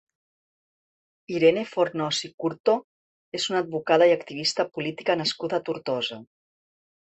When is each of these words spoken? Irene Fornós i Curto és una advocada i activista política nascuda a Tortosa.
Irene 1.33 1.65
Fornós 1.73 2.21
i 2.29 2.31
Curto 2.45 2.75
és 3.41 3.47
una 3.53 3.61
advocada 3.67 4.09
i 4.13 4.17
activista 4.17 4.67
política 4.81 5.19
nascuda 5.23 5.63
a 5.63 5.67
Tortosa. 5.71 6.23